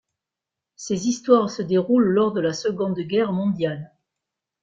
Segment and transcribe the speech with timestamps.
[0.77, 3.91] Ses histoires se déroulent lors de la Seconde Guerre mondiale.